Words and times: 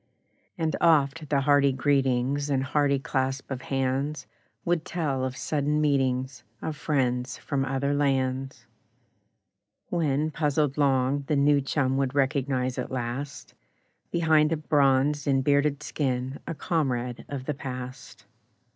And 0.57 0.75
oft 0.81 1.29
the 1.29 1.41
hearty 1.41 1.71
greetings 1.71 2.49
And 2.49 2.63
hearty 2.63 2.97
clasp 2.97 3.51
of 3.51 3.61
hands 3.61 4.25
Would 4.65 4.83
tell 4.83 5.23
of 5.23 5.37
sudden 5.37 5.79
meetings 5.79 6.43
Of 6.59 6.75
friends 6.75 7.37
from 7.37 7.63
other 7.63 7.93
lands; 7.93 8.65
When, 9.89 10.31
puzzled 10.31 10.75
long, 10.75 11.25
the 11.27 11.35
new 11.35 11.61
chum 11.61 11.97
Would 11.97 12.15
recognise 12.15 12.79
at 12.79 12.89
last, 12.89 13.53
Behind 14.09 14.51
a 14.51 14.57
bronzed 14.57 15.27
and 15.27 15.43
bearded 15.43 15.83
skin, 15.83 16.39
A 16.47 16.55
comrade 16.55 17.23
of 17.29 17.45
the 17.45 17.53
past. 17.53 18.25